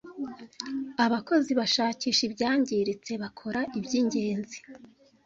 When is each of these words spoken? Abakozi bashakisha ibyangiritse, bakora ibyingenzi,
Abakozi 1.05 1.51
bashakisha 1.59 2.21
ibyangiritse, 2.29 3.11
bakora 3.23 3.59
ibyingenzi, 3.77 4.57